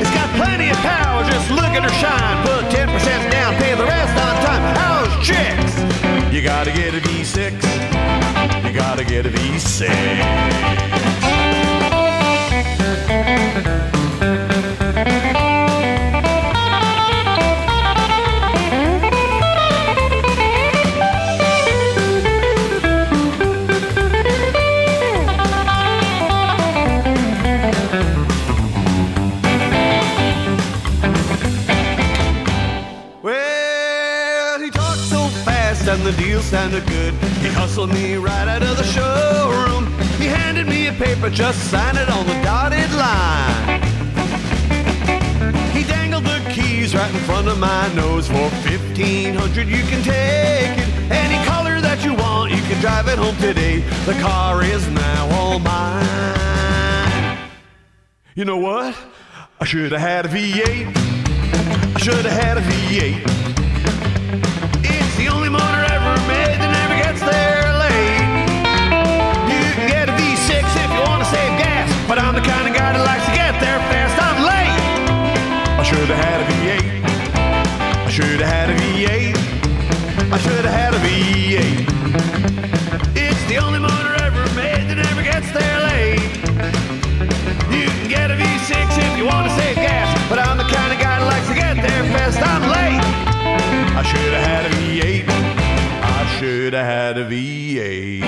[0.00, 2.36] It's got plenty of power, just look at her shine.
[2.46, 4.62] Put 10% down, pay the rest on time.
[4.76, 4.90] How's?
[6.32, 7.52] You gotta get a V6.
[8.64, 9.90] You gotta get a V6.
[36.40, 37.14] Deal sounded good.
[37.42, 39.86] He hustled me right out of the showroom.
[40.18, 43.82] He handed me a paper, just sign it on the dotted line.
[45.72, 50.78] He dangled the keys right in front of my nose for 1500 you can take
[50.78, 50.88] it.
[51.10, 53.80] Any color that you want, you can drive it home today.
[54.06, 57.38] The car is now all mine.
[58.34, 58.96] You know what?
[59.60, 60.96] I should have had a V8.
[61.96, 63.59] I should have had a V8.
[75.90, 77.04] Should have had a V8.
[78.06, 79.36] I should have had a V8.
[80.32, 81.86] I should have had a V8.
[83.16, 83.99] It's the only motor
[96.70, 98.20] should have had a V8.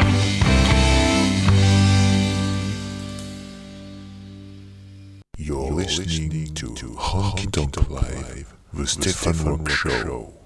[5.36, 6.66] You're listening to
[6.98, 10.41] Honky Tonk Live, the Stefan Rock Show.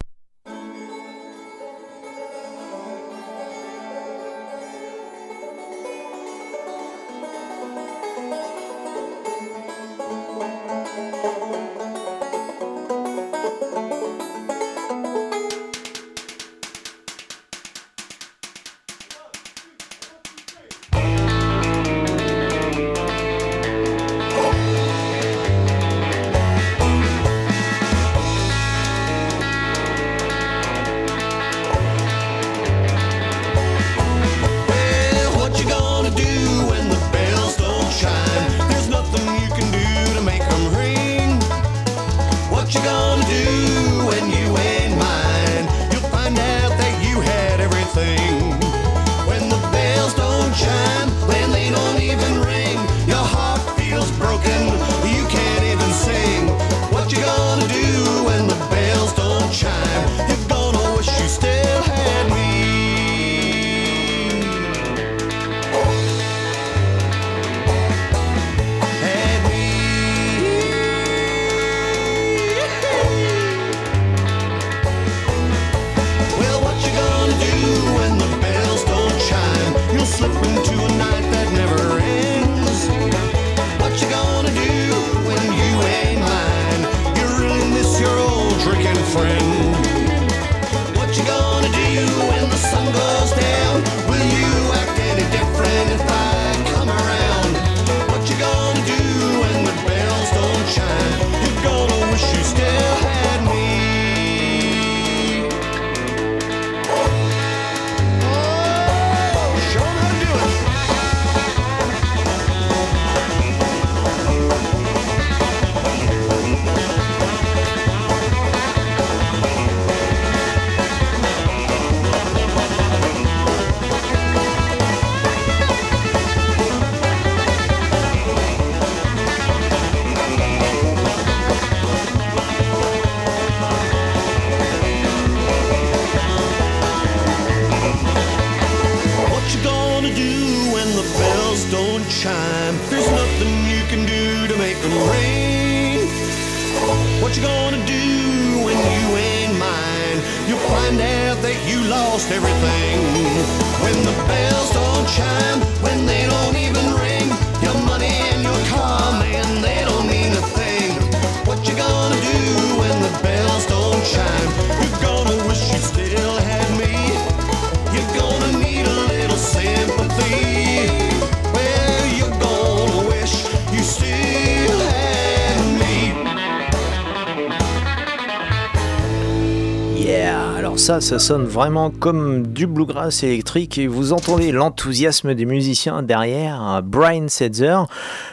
[181.01, 186.81] Ça, sonne vraiment comme du bluegrass électrique et vous entendez l'enthousiasme des musiciens derrière.
[186.83, 187.81] Brian Setzer,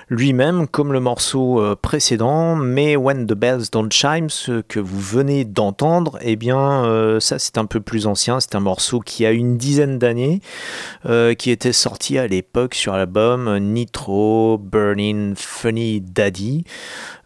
[0.09, 4.99] lui-même, comme le morceau euh, précédent, mais When the Bells Don't Chime, ce que vous
[4.99, 8.39] venez d'entendre, eh bien, euh, ça c'est un peu plus ancien.
[8.39, 10.39] C'est un morceau qui a une dizaine d'années,
[11.05, 16.63] euh, qui était sorti à l'époque sur l'album Nitro Burning Funny Daddy.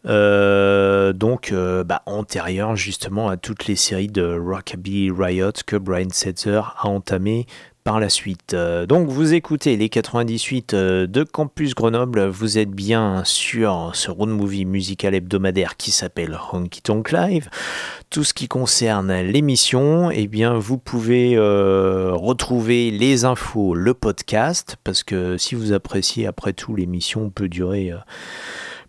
[0.07, 6.07] Euh, donc euh, bah, antérieur justement à toutes les séries de Rockabilly Riot que Brian
[6.11, 7.45] Setzer a entamé
[7.83, 8.53] par la suite.
[8.53, 14.11] Euh, donc vous écoutez les 98 euh, de Campus Grenoble, vous êtes bien sur ce
[14.11, 17.49] road movie musical hebdomadaire qui s'appelle Honky Tonk Live.
[18.09, 25.03] Tout ce qui concerne l'émission, eh bien vous pouvez retrouver les infos, le podcast, parce
[25.03, 27.93] que si vous appréciez après tout l'émission peut durer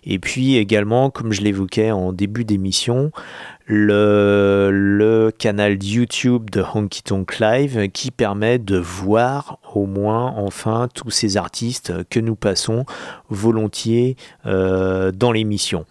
[0.04, 3.12] Et puis également, comme je l'évoquais en début d'émission,
[3.70, 11.12] le, canal YouTube de Honky Tonk Live qui permet de voir au moins enfin tous
[11.12, 12.86] ces artistes que nous passons
[13.30, 15.86] volontiers euh, dans l'émission.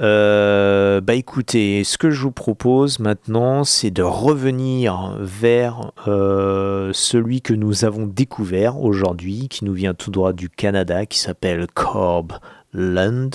[0.00, 7.42] Euh, bah écoutez, ce que je vous propose maintenant, c'est de revenir vers euh, celui
[7.42, 12.32] que nous avons découvert aujourd'hui, qui nous vient tout droit du Canada, qui s'appelle Corb
[12.72, 13.30] Land,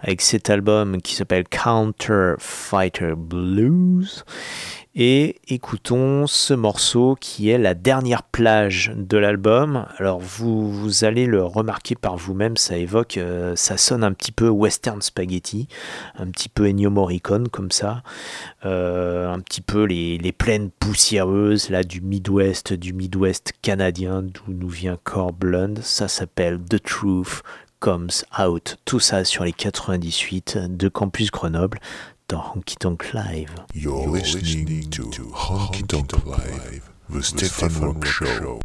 [0.00, 4.24] avec cet album qui s'appelle Counter Fighter Blues.
[4.96, 9.86] Et écoutons ce morceau qui est la dernière plage de l'album.
[9.98, 14.32] Alors vous, vous allez le remarquer par vous-même, ça évoque, euh, ça sonne un petit
[14.32, 15.68] peu western spaghetti,
[16.18, 18.02] un petit peu Ennio Morricone comme ça,
[18.64, 24.52] euh, un petit peu les, les plaines poussiéreuses là du Midwest, du Midwest canadien d'où
[24.52, 25.78] nous vient Corblund.
[25.82, 27.42] Ça s'appelle The Truth
[27.80, 28.76] Comes Out.
[28.84, 31.80] Tout ça sur les 98 de Campus Grenoble
[32.28, 33.54] dans Honky Tonk Live.
[33.74, 38.60] You're listening to Honky Tonk Live, the Stefan Rock Show.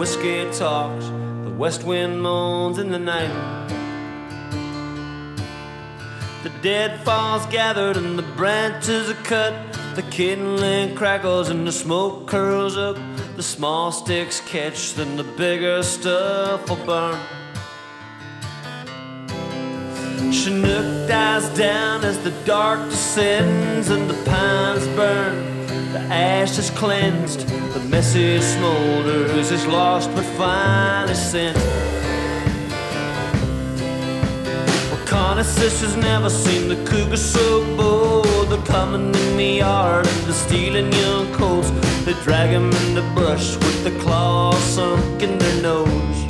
[0.00, 1.04] Whiskey talks,
[1.44, 3.68] the west wind moans in the night.
[6.42, 9.52] The dead falls gathered and the branches are cut.
[9.96, 12.96] The kindling crackles and the smoke curls up.
[13.36, 17.20] The small sticks catch, then the bigger stuff will burn.
[20.32, 25.49] Chinook dies down as the dark descends and the pines burn.
[25.92, 31.58] The ash is cleansed, the message smolders, is lost but finally sent.
[35.40, 38.50] Sisters never seen the cougar so bold.
[38.50, 41.70] They're coming in the yard and they're stealing young colts.
[42.04, 46.20] They drag 'em in the brush with the claws sunk in their nose.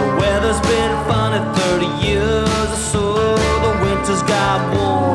[0.00, 3.04] The weather's been funny 30 years or so.
[3.66, 5.13] The winter's got warm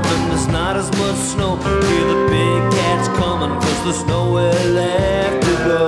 [1.29, 1.55] snow.
[1.57, 5.81] Hear the big cats coming cause there's nowhere left to go.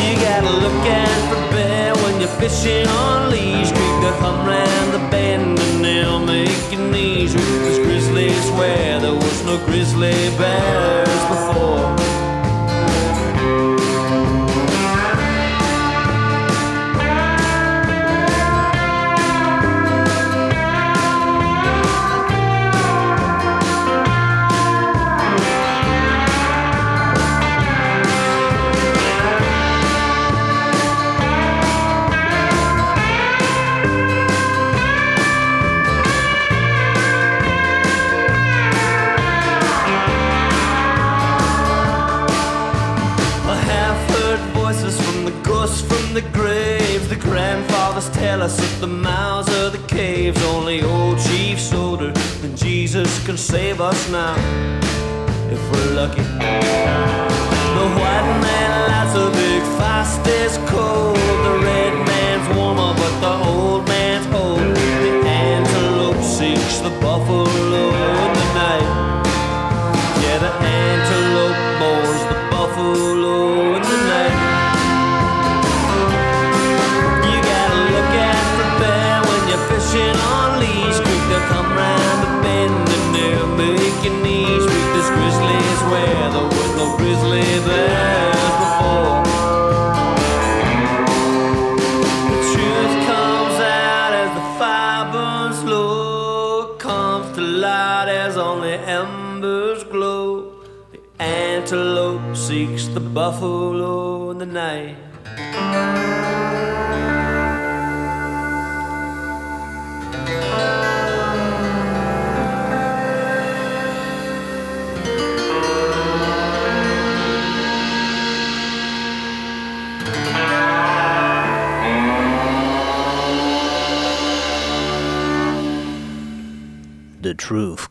[0.00, 3.96] You gotta look out for bear when you're fishing on Lee Street.
[4.02, 7.34] They come round the bend and they'll make your knees.
[7.34, 11.99] Cause grizzlies swear there was no grizzly bears before.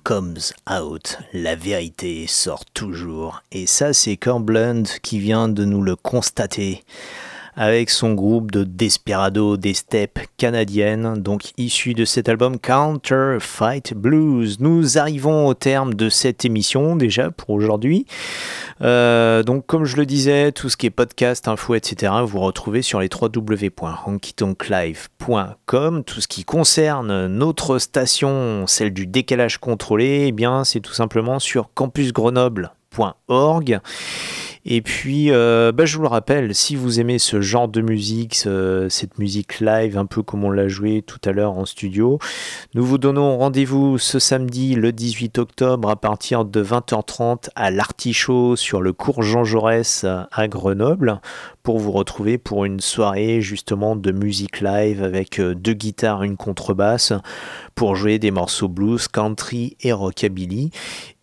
[0.09, 1.19] Comes out.
[1.33, 3.43] La vérité sort toujours.
[3.51, 6.83] Et ça, c'est Cornblunt qui vient de nous le constater
[7.59, 13.93] avec son groupe de Desperado des steppes canadiennes, donc issu de cet album Counter Fight
[13.93, 14.61] Blues.
[14.61, 18.05] Nous arrivons au terme de cette émission déjà pour aujourd'hui.
[18.81, 22.81] Euh, donc comme je le disais, tout ce qui est podcast, info, etc., vous retrouvez
[22.81, 26.03] sur les www.honkytonklive.com.
[26.05, 31.39] Tout ce qui concerne notre station, celle du décalage contrôlé, eh bien c'est tout simplement
[31.39, 33.81] sur campusgrenoble.org.
[34.65, 38.35] Et puis, euh, bah, je vous le rappelle, si vous aimez ce genre de musique,
[38.35, 42.19] ce- cette musique live, un peu comme on l'a joué tout à l'heure en studio,
[42.75, 48.55] nous vous donnons rendez-vous ce samedi, le 18 octobre, à partir de 20h30 à l'Artichaut
[48.55, 51.21] sur le cours Jean Jaurès à Grenoble,
[51.63, 56.35] pour vous retrouver pour une soirée justement de musique live avec euh, deux guitares, une
[56.37, 57.13] contrebasse,
[57.75, 60.71] pour jouer des morceaux blues, country et rockabilly.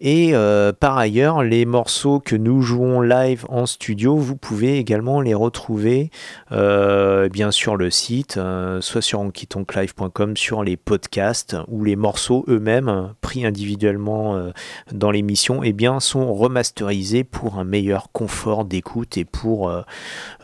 [0.01, 5.21] Et euh, par ailleurs, les morceaux que nous jouons live en studio, vous pouvez également
[5.21, 6.11] les retrouver
[6.53, 12.45] euh, bien sur le site, euh, soit sur honkytonklive.com, sur les podcasts, où les morceaux
[12.49, 14.51] eux-mêmes, pris individuellement euh,
[14.93, 19.71] dans l'émission, eh bien, sont remasterisés pour un meilleur confort d'écoute et pour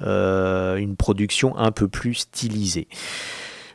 [0.00, 2.88] une production un peu plus stylisée.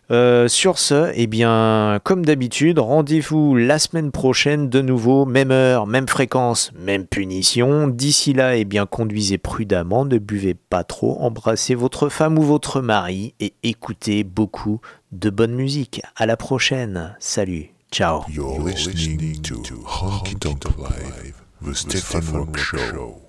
[0.09, 5.85] Euh, sur ce, eh bien, comme d'habitude, rendez-vous la semaine prochaine de nouveau, même heure,
[5.85, 7.87] même fréquence, même punition.
[7.87, 12.81] D'ici là, eh bien, conduisez prudemment, ne buvez pas trop, embrassez votre femme ou votre
[12.81, 14.79] mari et écoutez beaucoup
[15.11, 16.01] de bonne musique.
[16.15, 17.15] À la prochaine.
[17.19, 17.71] Salut.
[17.91, 18.23] Ciao.
[18.29, 19.55] You're listening to
[19.85, 23.21] Honky Tonk Live, the Stefan Rock Show.